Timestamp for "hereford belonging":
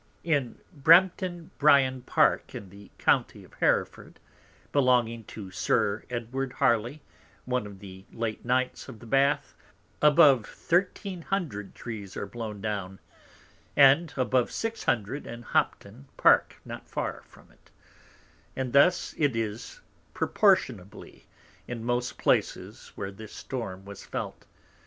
3.53-5.25